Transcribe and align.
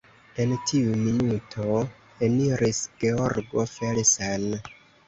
En 0.43 0.53
tiu 0.71 0.95
minuto 1.01 1.67
eniris 2.29 2.83
Georgo 3.05 3.71
Felsen. 3.79 4.53